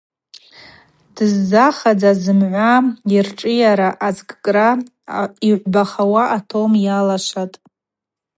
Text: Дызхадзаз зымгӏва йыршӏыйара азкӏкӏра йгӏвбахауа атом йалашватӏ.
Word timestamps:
Дызхадзаз 1.15 2.17
зымгӏва 2.23 2.71
йыршӏыйара 3.11 3.89
азкӏкӏра 4.07 4.69
йгӏвбахауа 5.49 6.23
атом 6.37 6.71
йалашватӏ. 6.85 7.55